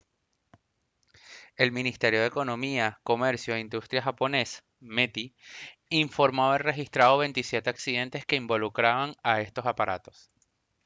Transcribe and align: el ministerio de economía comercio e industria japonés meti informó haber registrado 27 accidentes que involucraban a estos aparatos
el 1.57 1.71
ministerio 1.71 2.21
de 2.21 2.25
economía 2.25 2.99
comercio 3.11 3.51
e 3.53 3.59
industria 3.67 4.01
japonés 4.09 4.49
meti 4.95 5.25
informó 6.05 6.39
haber 6.47 6.63
registrado 6.71 7.19
27 7.25 7.69
accidentes 7.75 8.25
que 8.27 8.35
involucraban 8.43 9.09
a 9.31 9.33
estos 9.47 9.67
aparatos 9.71 10.17